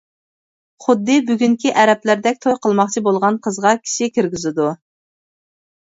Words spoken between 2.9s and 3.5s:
بولغان